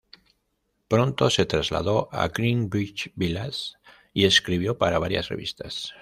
[0.87, 3.73] Pronto se trasladó a Greenwich Village
[4.15, 5.93] y escribió para varias revistas.